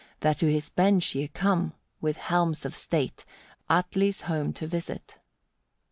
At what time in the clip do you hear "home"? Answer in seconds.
4.21-4.51